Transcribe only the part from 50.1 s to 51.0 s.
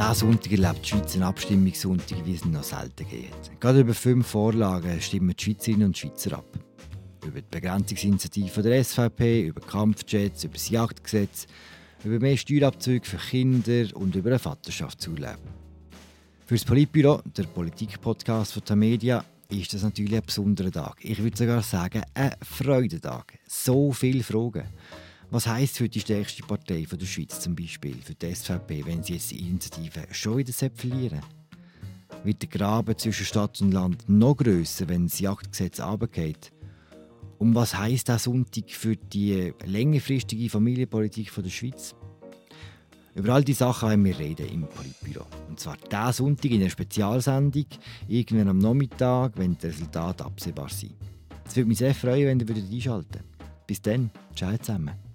absehbar sind.